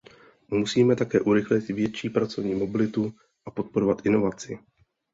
[0.49, 3.13] Musíme také urychlit větší pracovní mobilitu
[3.45, 4.59] a podporovat inovaci.